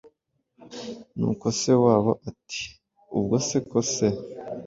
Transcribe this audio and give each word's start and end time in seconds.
Nuko 1.17 1.45
se 1.59 1.71
wabo 1.83 2.11
ati: 2.29 2.63
“Ubwo 3.17 3.35
se 3.47 3.57
ko 3.69 3.79
se 3.93 4.07